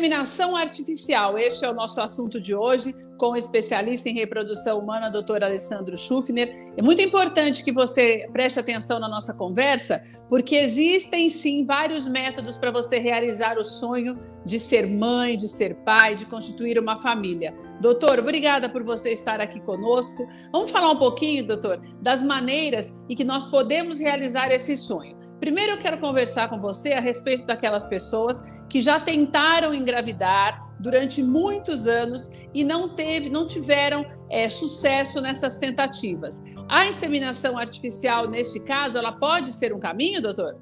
[0.00, 5.10] Inseminação artificial, este é o nosso assunto de hoje, com o especialista em reprodução humana,
[5.10, 6.72] doutor Alessandro Schuffner.
[6.74, 12.56] É muito importante que você preste atenção na nossa conversa, porque existem sim vários métodos
[12.56, 17.54] para você realizar o sonho de ser mãe, de ser pai, de constituir uma família.
[17.78, 20.26] Doutor, obrigada por você estar aqui conosco.
[20.50, 25.20] Vamos falar um pouquinho, doutor, das maneiras em que nós podemos realizar esse sonho.
[25.38, 31.22] Primeiro, eu quero conversar com você a respeito daquelas pessoas que já tentaram engravidar durante
[31.22, 36.42] muitos anos e não teve, não tiveram é, sucesso nessas tentativas.
[36.68, 40.56] A inseminação artificial, neste caso, ela pode ser um caminho, doutor?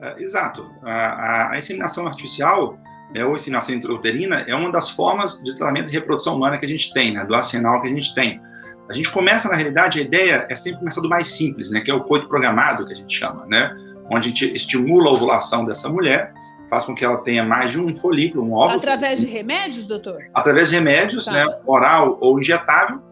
[0.00, 0.66] É, exato.
[0.82, 2.78] A, a, a, inseminação artificial,
[3.14, 6.68] é, ou inseminação intrauterina, é uma das formas de tratamento de reprodução humana que a
[6.68, 8.40] gente tem, né, do arsenal que a gente tem.
[8.88, 11.90] A gente começa, na realidade, a ideia é sempre começar do mais simples, né, que
[11.90, 13.76] é o coito programado, que a gente chama, né,
[14.10, 16.32] onde a gente estimula a ovulação dessa mulher,
[16.70, 18.76] faz com que ela tenha mais de um folículo, um óvulo.
[18.76, 20.18] Através de remédios, doutor?
[20.32, 21.32] Através de remédios, tá.
[21.32, 23.02] né, oral ou injetável.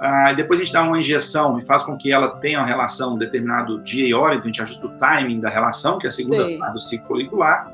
[0.00, 3.14] Ah, depois a gente dá uma injeção e faz com que ela tenha uma relação
[3.14, 6.08] um determinado dia e hora, então a gente ajusta o timing da relação, que é
[6.08, 7.70] a segunda fase do ciclo folicular,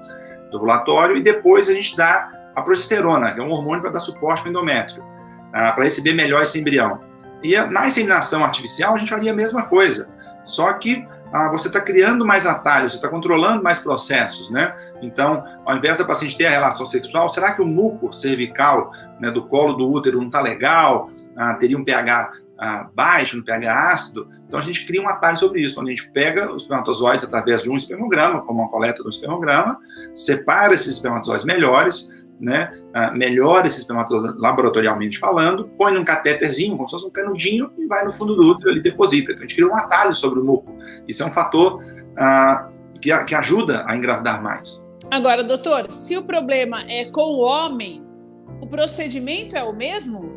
[0.51, 4.01] do ovulatório, e depois a gente dá a progesterona, que é um hormônio para dar
[4.01, 5.03] suporte para o endométrio,
[5.55, 7.01] ah, para receber melhor esse embrião.
[7.43, 10.11] E na inseminação artificial, a gente faria a mesma coisa,
[10.45, 14.75] só que ah, você está criando mais atalhos, você está controlando mais processos, né?
[15.03, 19.31] Então, ao invés da paciente ter a relação sexual, será que o muco cervical né,
[19.31, 21.11] do colo do útero não está legal?
[21.37, 24.29] Ah, teria um pH ah, baixo, um pH ácido?
[24.47, 27.63] Então, a gente cria um atalho sobre isso, onde a gente pega os espermatozoides através
[27.63, 29.79] de um espermograma, como uma coleta do espermograma,
[30.15, 32.11] separa esses espermatozoides melhores,
[32.41, 37.71] né, uh, melhora esse espermatozoide laboratorialmente falando, põe num catéterzinho, como se fosse um canudinho,
[37.77, 39.33] e vai no fundo do útero ali deposita.
[39.33, 40.73] Então a gente cria um atalho sobre o muco.
[41.09, 41.83] Isso é um fator
[43.01, 44.87] que, que ajuda a engravidar mais.
[45.11, 48.03] Agora, doutor, se o problema é com o homem,
[48.61, 50.37] o procedimento é o mesmo?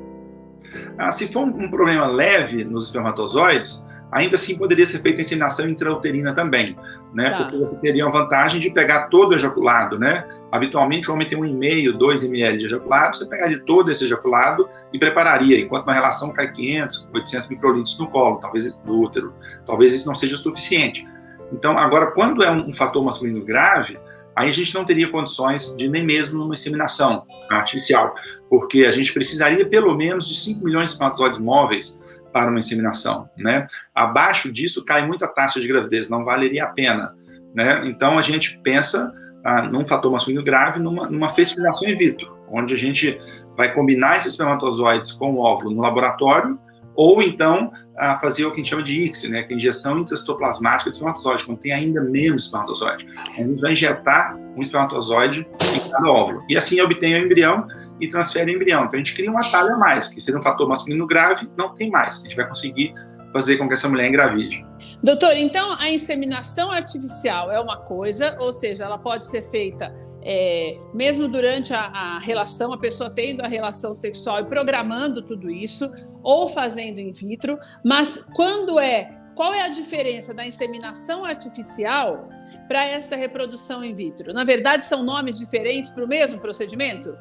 [0.98, 6.34] Ah, se for um problema leve nos espermatozoides, ainda assim poderia ser feita inseminação intrauterina
[6.34, 6.78] também,
[7.14, 7.32] né?
[7.32, 7.46] Tá.
[7.46, 10.26] Porque teria a vantagem de pegar todo o ejaculado, né?
[10.52, 15.00] Habitualmente o homem tem 1,5, 2 ml de ejaculado, você pegaria todo esse ejaculado e
[15.00, 19.34] prepararia, enquanto uma relação cai 500, 800 microlitros no colo, talvez no útero.
[19.66, 21.06] Talvez isso não seja suficiente.
[21.52, 24.00] Então, agora, quando é um fator masculino grave,
[24.36, 28.16] aí a gente não teria condições de nem mesmo uma inseminação artificial,
[28.50, 32.00] porque a gente precisaria pelo menos de 5 milhões de espermatozoides móveis
[32.32, 33.68] para uma inseminação, né?
[33.94, 37.14] Abaixo disso cai muita taxa de gravidez, não valeria a pena,
[37.54, 37.84] né?
[37.86, 42.74] Então a gente pensa ah, num fator masculino grave, numa, numa fertilização in vitro, onde
[42.74, 43.20] a gente
[43.58, 46.60] vai combinar esses espermatozoides com o óvulo no laboratório,
[46.96, 49.58] ou então ah, fazer o que a gente chama de ICSI, né, que é a
[49.58, 53.08] injeção intracitoplasmática de espermatozoide, quando tem ainda menos espermatozoide.
[53.38, 56.44] A gente vai injetar um espermatozoide em cada óvulo.
[56.50, 57.68] E assim obtém o embrião
[58.00, 58.86] e transfere o embrião.
[58.86, 61.70] Então a gente cria um atalho a mais, que seria um fator masculino grave, não
[61.70, 62.20] tem mais.
[62.20, 62.94] A gente vai conseguir
[63.32, 64.66] fazer com que essa mulher engravide.
[65.04, 69.94] Doutor, então a inseminação artificial é uma coisa, ou seja, ela pode ser feita
[70.24, 75.50] é, mesmo durante a, a, relação, a pessoa tendo a relação sexual e programando tudo
[75.50, 75.92] isso,
[76.24, 79.18] ou fazendo in vitro, mas quando é.
[79.34, 82.28] Qual é a diferença da inseminação artificial
[82.68, 84.34] para esta reprodução in vitro?
[84.34, 87.18] Na verdade, são nomes diferentes para o mesmo procedimento?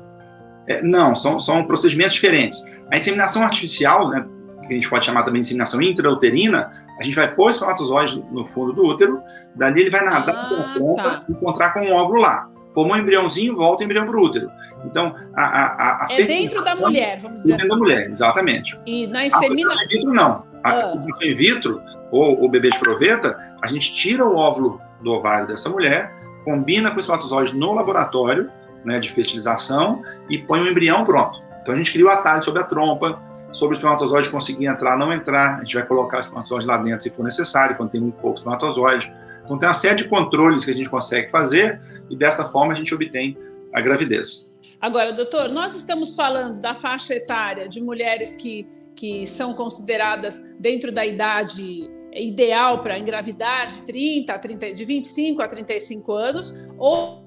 [0.67, 2.63] É, não, são, são procedimentos diferentes.
[2.91, 4.27] A inseminação artificial, né,
[4.71, 8.25] que a gente pode chamar também de inseminação intrauterina, a gente vai pôr o espermatozoide
[8.31, 9.21] no fundo do útero,
[9.57, 11.25] dali ele vai nadar ah, pela ponta tá.
[11.29, 12.49] e encontrar com um óvulo lá.
[12.73, 14.49] Formou um embriãozinho, volta o embrião para o útero.
[14.85, 17.85] Então, a, a, a É dentro da mulher, vamos dizer dentro assim.
[17.85, 18.79] Dentro da mulher, exatamente.
[18.87, 19.85] E na inseminação...
[19.85, 20.45] in vitro, não.
[20.63, 21.07] A ah.
[21.21, 21.83] in vitro,
[22.13, 26.15] ou o bebê de proveta, a gente tira o óvulo do ovário dessa mulher,
[26.45, 28.49] combina com o espermatozoide no laboratório,
[28.85, 31.43] né, de fertilização e põe um embrião pronto.
[31.61, 33.21] Então a gente cria o atalho sobre a trompa,
[33.53, 35.57] sobre o espermatozoide conseguir entrar, não entrar.
[35.57, 38.39] A gente vai colocar o espermatozoide lá dentro se for necessário, quando tem muito pouco
[38.39, 39.13] espermatozoide.
[39.45, 42.77] Então tem uma série de controles que a gente consegue fazer e dessa forma a
[42.77, 43.37] gente obtém
[43.73, 44.49] a gravidez.
[44.81, 48.67] Agora, doutor, nós estamos falando da faixa etária de mulheres que,
[48.97, 55.43] que são consideradas dentro da idade ideal para engravidar de 30 a 30, de 25
[55.43, 57.25] a 35 anos, ou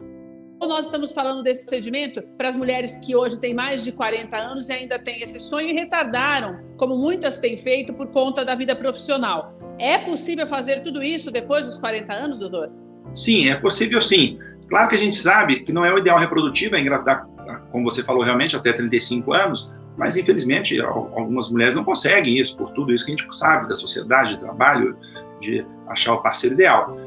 [0.68, 4.70] nós estamos falando desse procedimento para as mulheres que hoje têm mais de 40 anos
[4.70, 8.76] e ainda têm esse sonho e retardaram, como muitas têm feito por conta da vida
[8.76, 9.58] profissional.
[9.80, 12.72] É possível fazer tudo isso depois dos 40 anos, doutor?
[13.14, 14.40] Sim, é possível sim.
[14.68, 17.28] Claro que a gente sabe que não é o ideal reprodutivo é engravidar,
[17.72, 22.72] como você falou, realmente até 35 anos, mas infelizmente algumas mulheres não conseguem isso, por
[22.72, 24.98] tudo isso que a gente sabe da sociedade, de trabalho,
[25.40, 26.98] de achar o parceiro ideal.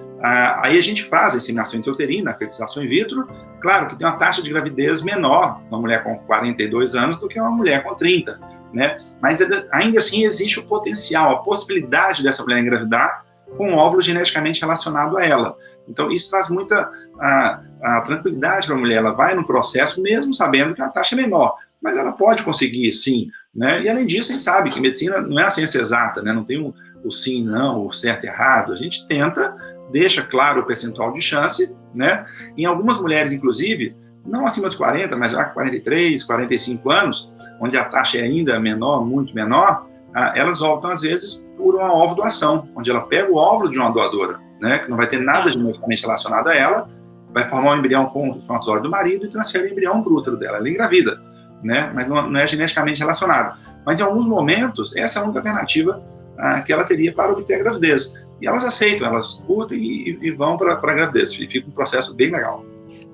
[0.63, 3.29] Aí a gente faz a inseminação intrauterina, a fertilização in vitro,
[3.61, 7.39] claro que tem uma taxa de gravidez menor uma mulher com 42 anos do que
[7.39, 8.41] uma mulher com 30,
[8.73, 8.99] né?
[9.21, 9.41] Mas
[9.73, 13.25] ainda assim existe o potencial, a possibilidade dessa mulher engravidar
[13.57, 15.57] com um óvulo geneticamente relacionado a ela.
[15.89, 16.91] Então, isso traz muita
[17.21, 18.97] a, a tranquilidade para a mulher.
[18.97, 22.93] Ela vai no processo, mesmo sabendo que a taxa é menor, mas ela pode conseguir,
[22.93, 23.31] sim.
[23.55, 23.83] Né?
[23.83, 26.33] E, além disso, a gente sabe que medicina não é a ciência exata, né?
[26.33, 26.75] não tem o,
[27.05, 28.73] o sim, não, o certo errado.
[28.73, 29.57] A gente tenta,
[29.91, 31.75] deixa claro o percentual de chance.
[31.95, 32.27] Né?
[32.57, 33.97] Em algumas mulheres, inclusive,
[34.27, 39.05] não acima dos 40, mas já 43, 45 anos, onde a taxa é ainda menor,
[39.05, 39.87] muito menor,
[40.35, 44.41] elas voltam, às vezes, por uma ovo-doação, onde ela pega o óvulo de uma doadora,
[44.61, 46.89] né, que não vai ter nada geneticamente relacionado a ela,
[47.33, 50.17] vai formar um embrião com o espermatozoide do marido e transfere o embrião para o
[50.17, 50.57] útero dela.
[50.57, 51.21] Ela engravida,
[51.63, 53.59] né, mas não, não, é geneticamente relacionado.
[53.85, 56.03] Mas em alguns momentos, essa é a única alternativa
[56.39, 58.15] ah, que ela teria para obter a gravidez.
[58.41, 61.33] E elas aceitam, elas curtem e, e vão para a gravidez.
[61.33, 62.65] E fica um processo bem legal.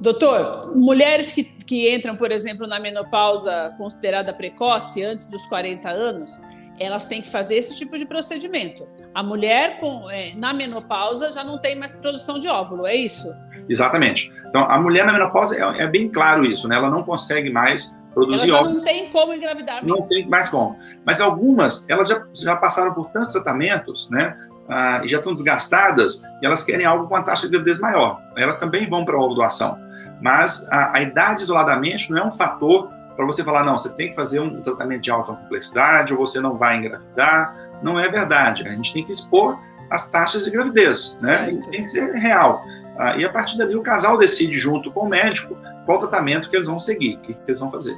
[0.00, 6.40] Doutor, mulheres que, que entram, por exemplo, na menopausa considerada precoce, antes dos 40 anos,
[6.78, 8.86] elas têm que fazer esse tipo de procedimento.
[9.14, 13.32] A mulher com, é, na menopausa já não tem mais produção de óvulo, é isso?
[13.68, 14.32] Exatamente.
[14.48, 16.76] Então, a mulher na menopausa é, é bem claro isso, né?
[16.76, 18.74] Ela não consegue mais produzir ela já óvulo.
[18.74, 19.96] não tem como engravidar mesmo.
[19.96, 20.76] Não tem mais como.
[21.06, 24.36] Mas algumas, elas já, já passaram por tantos tratamentos, né?
[24.68, 28.20] Ah, e já estão desgastadas, e elas querem algo com a taxa de gravidez maior.
[28.36, 29.78] Elas também vão para a ovo-doação.
[30.20, 34.10] Mas a, a idade isoladamente não é um fator para você falar, não, você tem
[34.10, 37.54] que fazer um tratamento de alta complexidade ou você não vai engravidar.
[37.82, 38.66] Não é verdade.
[38.66, 39.58] A gente tem que expor
[39.90, 41.50] as taxas de gravidez, né?
[41.70, 42.62] Tem que ser real.
[42.98, 46.56] Ah, e a partir dali o casal decide junto com o médico qual tratamento que
[46.56, 47.96] eles vão seguir, o que, que eles vão fazer.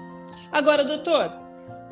[0.51, 1.31] Agora, doutor,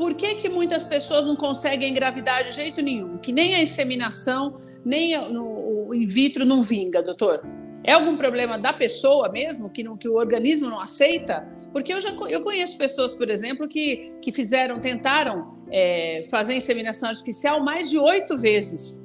[0.02, 3.18] por que, que muitas pessoas não conseguem engravidar de jeito nenhum?
[3.18, 7.40] Que nem a inseminação, nem o in vitro não vinga, doutor?
[7.84, 11.46] É algum problema da pessoa mesmo, que, não, que o organismo não aceita?
[11.70, 17.08] Porque eu já eu conheço pessoas, por exemplo, que, que fizeram, tentaram é, fazer inseminação
[17.08, 19.01] artificial mais de oito vezes.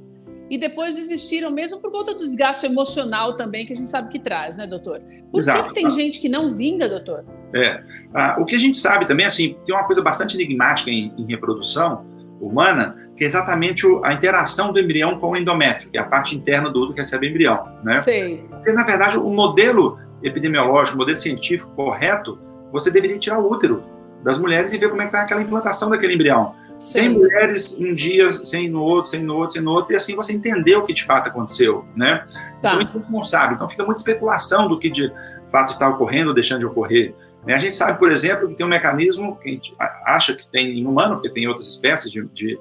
[0.50, 4.20] E depois desistiram, mesmo por conta do desgaste emocional também, que a gente sabe que
[4.20, 5.02] traz, né, doutor?
[5.32, 5.64] Por Exato.
[5.64, 7.24] que, que tem gente que não vinga, doutor?
[7.54, 7.84] É.
[8.14, 11.26] Ah, o que a gente sabe também, assim, tem uma coisa bastante enigmática em, em
[11.26, 12.06] reprodução,
[12.40, 16.36] humana, que é exatamente a interação do embrião com o endométrio, que é a parte
[16.36, 17.68] interna do útero que recebe o embrião.
[17.84, 17.96] Né?
[17.96, 18.46] Sei.
[18.50, 22.40] Porque, na verdade, o modelo epidemiológico, o modelo científico correto,
[22.72, 23.84] você deveria tirar o útero
[24.24, 26.56] das mulheres e ver como é que está aquela implantação daquele embrião.
[26.80, 27.10] Sim.
[27.10, 30.34] mulheres um dia, sem no outro, sem no outro, sem no outro, e assim você
[30.34, 32.26] entendeu o que de fato aconteceu, né?
[32.62, 32.76] Tá.
[32.76, 33.56] Então a gente não sabe.
[33.56, 35.12] Então fica muita especulação do que de
[35.52, 37.16] fato está ocorrendo ou deixando de ocorrer.
[37.46, 37.54] Né?
[37.54, 39.74] A gente sabe, por exemplo, que tem um mecanismo que a gente
[40.06, 42.60] acha que tem em humano, porque tem outras espécies de, de,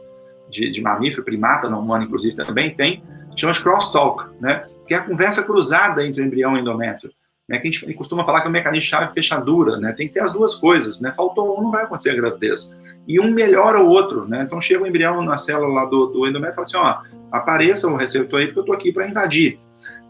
[0.49, 3.03] de, de mamífero, primata, não humano, inclusive, também tem,
[3.37, 4.67] chama de crosstalk, né?
[4.87, 7.11] que é a conversa cruzada entre o embrião e o endométrio.
[7.49, 7.59] Né?
[7.59, 9.93] Que a gente costuma falar que é um mecanismo de chave fechadura, né?
[9.93, 11.01] tem que ter as duas coisas.
[11.01, 11.13] Né?
[11.13, 12.75] Faltou um, não vai acontecer a gravidez.
[13.07, 14.27] E um melhora o outro.
[14.27, 14.43] Né?
[14.43, 17.89] Então chega o embrião na célula lá do, do endométrio e fala assim: ó, apareça
[17.89, 19.61] o receptor aí, porque eu estou aqui para invadir.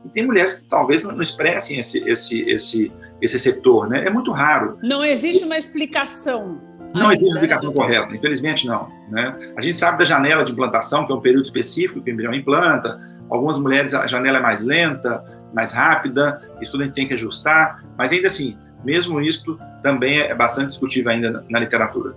[0.05, 4.07] E tem mulheres que talvez não expressem esse, esse, esse, esse setor, né?
[4.07, 4.79] É muito raro.
[4.83, 6.61] Não existe uma explicação.
[6.95, 8.89] Não existe uma explicação correta, infelizmente não.
[9.11, 9.37] Né?
[9.57, 12.33] A gente sabe da janela de implantação, que é um período específico que o embrião
[12.33, 12.99] implanta.
[13.29, 15.23] Algumas mulheres a janela é mais lenta,
[15.57, 20.21] mais rápida, isso tudo a gente tem que ajustar, mas ainda assim, mesmo isso também
[20.21, 22.15] é bastante discutível ainda na literatura.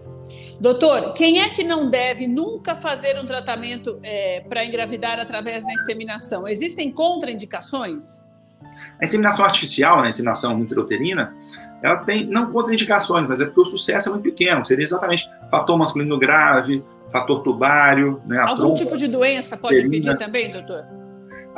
[0.59, 5.71] Doutor, quem é que não deve nunca fazer um tratamento é, para engravidar através da
[5.71, 6.45] inseminação?
[6.45, 8.27] Existem contraindicações?
[9.01, 11.33] A inseminação artificial, né, a inseminação intrauterina,
[11.81, 14.65] ela tem não contraindicações, mas é porque o sucesso é muito pequeno.
[14.65, 18.37] Seria exatamente fator masculino grave, fator tubário, né?
[18.37, 20.98] Algum trompa, tipo de doença pode impedir também, doutor?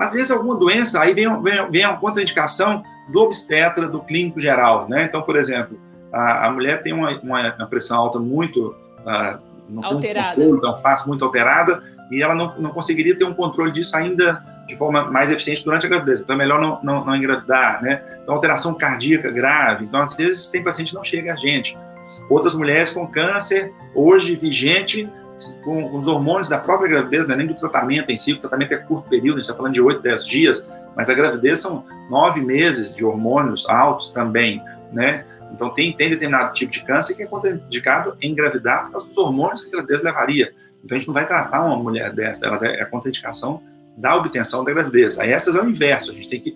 [0.02, 4.90] Às vezes alguma doença, aí vem, vem, vem a contraindicação do obstetra, do clínico geral,
[4.90, 5.04] né?
[5.04, 5.80] Então, por exemplo,
[6.12, 9.40] a, a mulher tem uma, uma, uma pressão alta muito uh,
[9.70, 10.36] não alterada.
[10.38, 13.72] Tem um controle tão fácil, muito alterada, e ela não, não conseguiria ter um controle
[13.72, 16.20] disso ainda de forma mais eficiente durante a gravidez.
[16.20, 18.02] Então é melhor não, não, não engravidar, né?
[18.24, 19.86] Então alteração cardíaca grave.
[19.86, 21.78] Então às vezes tem paciente que não chega a gente.
[22.28, 25.08] Outras mulheres com câncer, hoje vigente,
[25.64, 28.78] com os hormônios da própria gravidez, é nem do tratamento em si, o tratamento é
[28.78, 32.42] curto período, a gente está falando de 8, 10 dias, mas a gravidez são nove
[32.42, 35.26] meses de hormônios altos também, né?
[35.54, 39.64] Então, tem, tem determinado tipo de câncer que é contraindicado engravidar por causa dos hormônios
[39.64, 40.54] que a gravidez levaria.
[40.84, 43.62] Então, a gente não vai tratar uma mulher dessa, ela é contraindicação
[43.98, 45.20] da obtenção da gravidez.
[45.20, 46.56] Aí, essas é o inverso, a gente tem que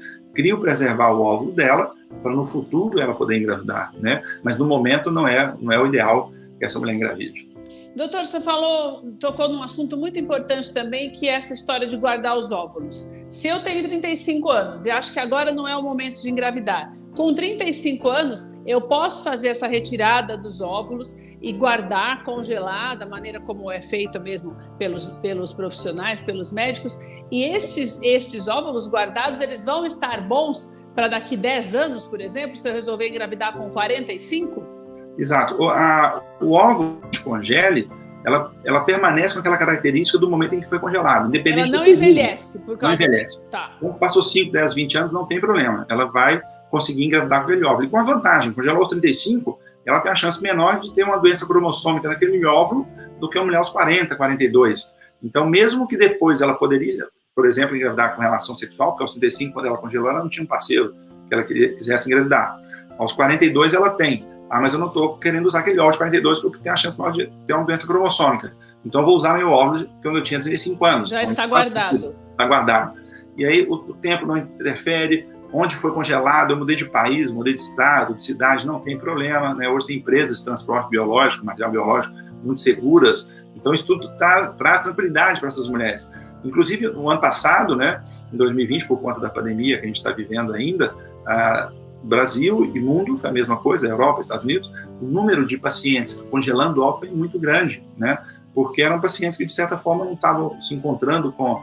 [0.57, 4.21] preservar o óvulo dela para no futuro ela poder engravidar, né?
[4.43, 7.54] Mas no momento não é, não é o ideal que essa mulher engravide.
[7.95, 12.37] Doutor, você falou, tocou num assunto muito importante também, que é essa história de guardar
[12.37, 13.09] os óvulos.
[13.29, 16.91] Se eu tenho 35 anos e acho que agora não é o momento de engravidar,
[17.15, 23.39] com 35 anos eu posso fazer essa retirada dos óvulos e guardar, congelar, da maneira
[23.39, 26.99] como é feito mesmo pelos, pelos profissionais, pelos médicos,
[27.31, 32.57] e estes, estes óvulos guardados, eles vão estar bons para daqui 10 anos, por exemplo,
[32.57, 34.75] se eu resolver engravidar com 45?
[35.17, 35.55] Exato.
[35.62, 37.89] O, a, o óvulo de congele,
[38.25, 41.88] ela, ela permanece com aquela característica do momento em que foi congelado, independente Ela não
[41.88, 42.65] envelhece.
[42.65, 43.41] Por causa não envelhece.
[43.51, 43.72] Tá.
[43.77, 45.86] Então, passou 5, 10, 20 anos, não tem problema.
[45.89, 47.86] Ela vai conseguir engravidar com aquele óvulo.
[47.86, 51.17] E com a vantagem, congelou aos 35, ela tem a chance menor de ter uma
[51.17, 52.88] doença cromossômica naquele óvulo
[53.19, 54.93] do que uma mulher aos 40, 42.
[55.24, 59.53] Então, mesmo que depois ela poderia, por exemplo, engravidar com relação sexual, porque aos 35,
[59.53, 60.95] quando ela congelou, ela não tinha um parceiro
[61.27, 62.60] que ela queria, quisesse engravidar.
[62.98, 64.25] Aos 42, ela tem.
[64.49, 66.97] Ah, mas eu não estou querendo usar aquele óvulo de 42 porque tem a chance
[66.99, 68.53] maior de ter uma doença cromossômica.
[68.85, 71.09] Então, eu vou usar meu óvulo quando eu tinha 35 anos.
[71.09, 72.15] Já está guardado.
[72.31, 72.93] Está guardado.
[73.35, 77.55] E aí, o, o tempo não interfere, onde foi congelado, eu mudei de país, mudei
[77.55, 79.55] de estado, de cidade, não tem problema.
[79.55, 79.67] Né?
[79.67, 83.33] Hoje tem empresas de transporte biológico, material biológico, muito seguras.
[83.57, 86.11] Então, isso tudo tá, traz tranquilidade para essas mulheres.
[86.43, 90.11] Inclusive, no ano passado, né, em 2020, por conta da pandemia que a gente está
[90.11, 90.93] vivendo ainda,
[91.25, 91.71] ah,
[92.05, 94.71] Brasil e mundo foi a mesma coisa, Europa, Estados Unidos,
[95.01, 98.17] o número de pacientes congelando óvulos foi muito grande, né?
[98.53, 101.62] Porque eram pacientes que, de certa forma, não estavam se encontrando com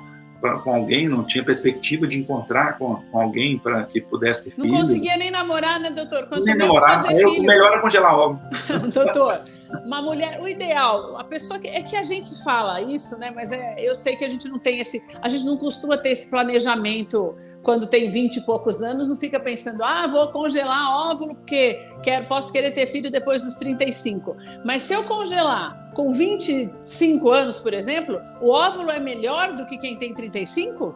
[0.63, 4.69] com alguém, não tinha perspectiva de encontrar com, com alguém para que pudesse ter filho.
[4.69, 6.27] Não conseguia nem namorar, né, doutor?
[6.27, 8.41] Quanto nem namorar, aí o melhor é congelar ovo.
[8.93, 9.43] doutor,
[9.85, 13.31] uma mulher, o ideal, a pessoa que, é que a gente fala isso, né?
[13.35, 16.11] Mas é, eu sei que a gente não tem esse, a gente não costuma ter
[16.11, 21.37] esse planejamento quando tem 20 e poucos anos, não fica pensando, ah, vou congelar óvulo
[21.37, 24.37] porque quero, posso querer ter filho depois dos 35.
[24.65, 29.77] Mas se eu congelar com 25 anos, por exemplo, o óvulo é melhor do que
[29.77, 30.95] quem tem 35?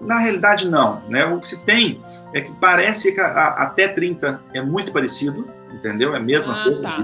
[0.00, 1.00] Na realidade, não.
[1.08, 1.24] Né?
[1.24, 2.02] O que se tem
[2.32, 6.14] é que parece que a, a, até 30 é muito parecido, entendeu?
[6.14, 7.02] É a mesma ah, coisa, tá.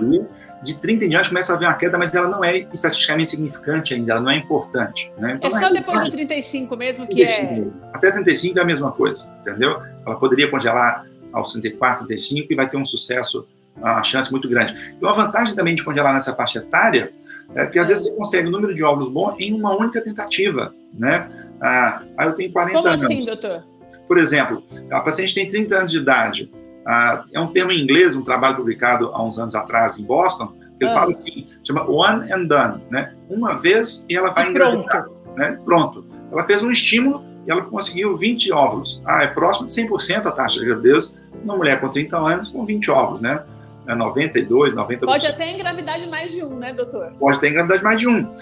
[0.62, 3.94] De 30 em diante começa a haver uma queda, mas ela não é estatisticamente significante
[3.94, 5.10] ainda, ela não é importante.
[5.16, 5.34] Né?
[5.36, 7.72] Então, é só é depois do 35 mesmo que 35.
[7.82, 7.96] é.
[7.96, 9.80] Até 35 é a mesma coisa, entendeu?
[10.06, 13.46] Ela poderia congelar aos 34, 35 e vai ter um sucesso
[13.80, 14.74] uma chance muito grande.
[15.00, 17.12] E uma vantagem também de congelar nessa faixa etária
[17.54, 20.00] é que às vezes você consegue o um número de óvulos bom em uma única
[20.00, 21.28] tentativa, né?
[21.60, 23.02] Ah, aí eu tenho 40 Como anos.
[23.02, 23.64] Como assim, doutor?
[24.06, 26.50] Por exemplo, a paciente tem 30 anos de idade.
[26.86, 30.48] Ah, é um termo em inglês, um trabalho publicado há uns anos atrás em Boston,
[30.78, 30.94] que ele ah.
[30.94, 33.14] fala assim, chama one and done, né?
[33.28, 35.36] Uma vez e ela vai e engravidar, pronto.
[35.36, 35.58] né?
[35.64, 36.04] Pronto.
[36.32, 39.02] Ela fez um estímulo e ela conseguiu 20 óvulos.
[39.04, 42.64] Ah, é próximo de 100% a taxa de gravidez uma mulher com 30 anos com
[42.64, 43.42] 20 óvulos, né?
[43.92, 45.00] É 92, 90%.
[45.04, 47.12] Pode até engravidar de mais de um, né, doutor?
[47.18, 48.32] Pode até engravidar de mais de um.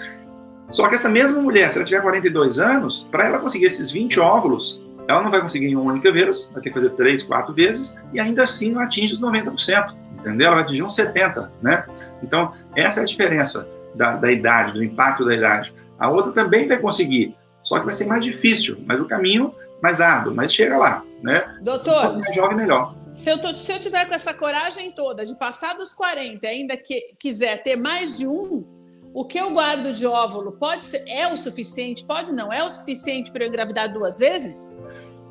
[0.69, 4.19] Só que essa mesma mulher, se ela tiver 42 anos, para ela conseguir esses 20
[4.19, 7.53] óvulos, ela não vai conseguir em uma única vez, vai ter que fazer três, quatro
[7.53, 10.47] vezes, e ainda assim não atinge os 90%, entendeu?
[10.47, 11.83] Ela vai atingir uns 70%, né?
[12.21, 15.73] Então, essa é a diferença da, da idade, do impacto da idade.
[15.97, 19.51] A outra também vai conseguir, só que vai ser mais difícil, mas o caminho
[19.81, 21.43] mais árduo, mas chega lá, né?
[21.61, 22.93] Doutor, mais jovem, melhor.
[23.13, 26.49] Se eu, tô, se eu tiver com essa coragem toda de passar dos 40 e
[26.49, 28.65] ainda que, quiser ter mais de um,
[29.13, 32.05] o que eu guardo de óvulo pode ser é o suficiente?
[32.05, 32.53] Pode não?
[32.53, 34.79] É o suficiente para eu engravidar duas vezes?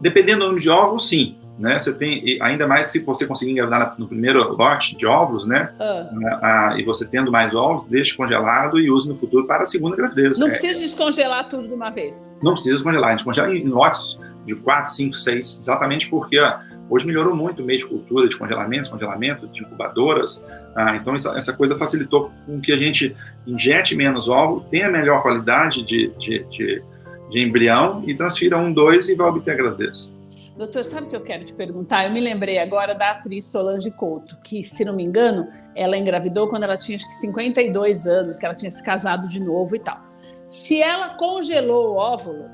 [0.01, 1.39] Dependendo do número de óvulos, sim.
[1.59, 1.77] Né?
[1.77, 5.75] Você tem, ainda mais se você conseguir engravidar no primeiro lote de óvulos, né?
[5.81, 6.11] Ah.
[6.41, 9.97] Ah, e você tendo mais óvulos, deixe congelado e use no futuro para a segunda
[9.97, 10.39] gravidez.
[10.39, 10.51] Não é.
[10.51, 12.39] precisa descongelar tudo de uma vez.
[12.43, 13.09] Não precisa descongelar.
[13.09, 16.59] A gente congela em lotes de 4, 5, 6, exatamente porque ó,
[16.91, 20.45] Hoje melhorou muito o meio de cultura, de congelamento, descongelamento, de incubadoras.
[20.75, 23.15] Ah, então, essa, essa, coisa facilitou com que a gente
[23.47, 26.83] injete menos óvulo, tenha melhor qualidade de, de, de,
[27.31, 30.13] de embrião e transfira um, dois e vai obter a gravidez.
[30.59, 32.07] Doutor, sabe o que eu quero te perguntar?
[32.07, 36.49] Eu me lembrei agora da atriz Solange Couto, que, se não me engano, ela engravidou
[36.49, 39.79] quando ela tinha acho que 52 anos, que ela tinha se casado de novo e
[39.79, 40.01] tal.
[40.49, 42.51] Se ela congelou o óvulo,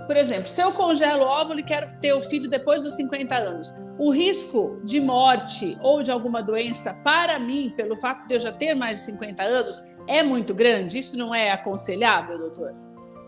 [0.00, 3.34] por exemplo, se eu congelo o óvulo e quero ter o filho depois dos 50
[3.34, 8.40] anos, o risco de morte ou de alguma doença para mim, pelo fato de eu
[8.40, 10.98] já ter mais de 50 anos, é muito grande?
[10.98, 12.74] Isso não é aconselhável, doutor?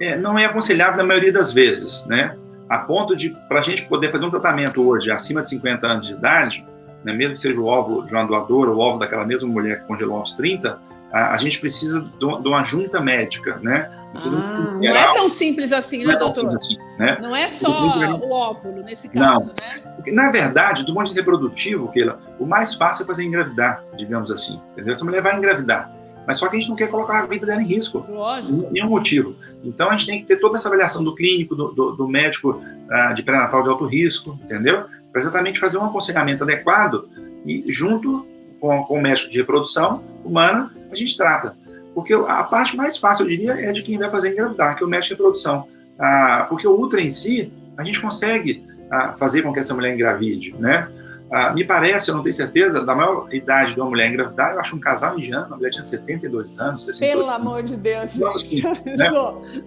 [0.00, 2.36] É, não é aconselhável na maioria das vezes, né?
[2.68, 6.06] A ponto de, para a gente poder fazer um tratamento hoje acima de 50 anos
[6.06, 6.66] de idade,
[7.04, 9.86] né, mesmo que seja o óvulo de uma doadora, o óvulo daquela mesma mulher que
[9.86, 10.76] congelou aos 30,
[11.16, 13.90] a, a gente precisa de uma junta médica, né?
[14.14, 16.54] Ah, não é tão simples assim, né, é doutor?
[16.54, 17.18] Assim, né?
[17.22, 19.54] Não é só o óvulo nesse caso, não.
[19.54, 19.94] né?
[19.96, 23.82] Porque, na verdade, do ponto de vista reprodutivo, Keila, o mais fácil é fazer engravidar,
[23.96, 24.60] digamos assim.
[24.72, 24.92] Entendeu?
[24.92, 25.90] Essa mulher vai engravidar.
[26.26, 28.04] mas só que a gente não quer colocar a vida dela em risco.
[28.08, 28.68] Lógico.
[28.70, 29.36] Nenhum motivo.
[29.64, 32.50] Então a gente tem que ter toda essa avaliação do clínico, do, do, do médico
[32.50, 34.84] uh, de pré-natal de alto risco, entendeu?
[35.10, 37.08] Para exatamente fazer um aconselhamento adequado
[37.46, 38.26] e junto
[38.60, 41.56] com, com o médico de reprodução humana, a gente trata.
[41.94, 44.86] Porque a parte mais fácil, eu diria, é de quem vai fazer engravidar, que é
[44.86, 45.66] o médico de reprodução.
[45.98, 49.94] Ah, porque o ultra em si, a gente consegue ah, fazer com que essa mulher
[49.94, 50.88] engravide, né?
[51.32, 54.60] Ah, me parece, eu não tenho certeza, da maior idade de uma mulher engravidar, eu
[54.60, 58.62] acho um casal indiano, a mulher tinha 72 anos, 62 Pelo amor de Deus, gente.
[58.62, 59.10] né?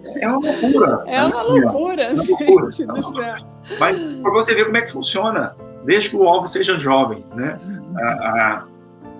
[0.21, 1.03] É uma loucura.
[1.07, 3.35] É uma loucura, é uma loucura gente do céu.
[3.79, 7.57] Mas para você ver como é que funciona, desde que o ovo seja jovem, né?
[7.65, 8.69] Uhum.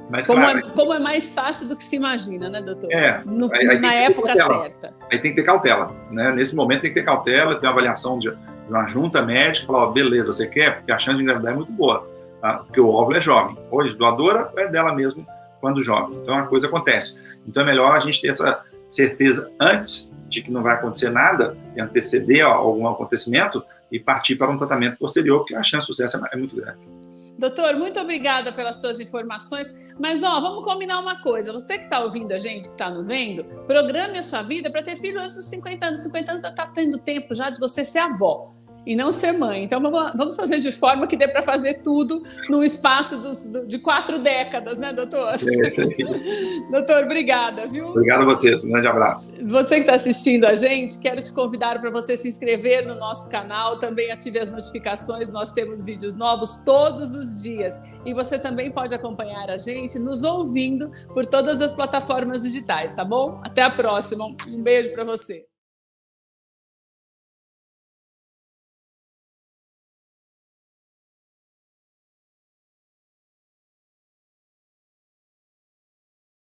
[0.09, 2.91] Mas, como, claro, é, como, é, mais fácil do que se imagina, né, doutor?
[2.91, 3.21] É.
[3.25, 4.93] No, aí, na época certa.
[5.11, 6.31] Aí tem que ter cautela, né?
[6.31, 8.33] Nesse momento tem que ter cautela, ter uma avaliação de,
[8.67, 10.77] uma junta médica, falar, ó, beleza, você quer?
[10.77, 12.07] Porque a chance de engravidar é muito boa,
[12.41, 12.59] tá?
[12.65, 13.57] porque o óvulo é jovem.
[13.69, 15.25] Hoje, doadora é dela mesmo
[15.61, 16.17] quando jovem.
[16.21, 17.19] Então a coisa acontece.
[17.47, 21.57] Então é melhor a gente ter essa certeza antes de que não vai acontecer nada
[21.75, 26.17] e anteceder algum acontecimento e partir para um tratamento posterior, porque a chance de sucesso
[26.17, 26.79] é, é muito grande.
[27.39, 29.93] Doutor, muito obrigada pelas suas informações.
[29.97, 31.53] Mas, ó, vamos combinar uma coisa.
[31.53, 34.83] Você que está ouvindo a gente, que está nos vendo, programe a sua vida para
[34.83, 35.99] ter filho antes dos 50 anos.
[36.01, 39.63] 50 anos está tendo tempo já de você ser avó e não ser mãe.
[39.63, 44.19] Então vamos fazer de forma que dê para fazer tudo num espaço dos, de quatro
[44.19, 45.35] décadas, né, doutor?
[45.35, 45.95] É isso aí.
[46.71, 47.89] doutor, obrigada, viu?
[47.89, 49.33] Obrigado a vocês, um grande abraço.
[49.45, 53.29] Você que está assistindo a gente, quero te convidar para você se inscrever no nosso
[53.29, 57.79] canal, também ative as notificações, nós temos vídeos novos todos os dias.
[58.05, 63.03] E você também pode acompanhar a gente nos ouvindo por todas as plataformas digitais, tá
[63.03, 63.39] bom?
[63.43, 64.25] Até a próxima.
[64.47, 65.48] Um beijo para você.